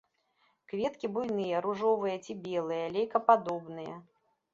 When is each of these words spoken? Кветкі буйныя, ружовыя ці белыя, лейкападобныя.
Кветкі 0.71 1.09
буйныя, 1.17 1.59
ружовыя 1.65 2.15
ці 2.23 2.33
белыя, 2.47 2.85
лейкападобныя. 2.95 3.93